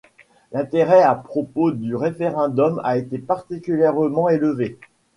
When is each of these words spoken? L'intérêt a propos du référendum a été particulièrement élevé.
L'intérêt 0.51 1.03
a 1.03 1.13
propos 1.13 1.69
du 1.69 1.93
référendum 1.95 2.81
a 2.83 2.97
été 2.97 3.19
particulièrement 3.19 4.29
élevé. 4.29 4.79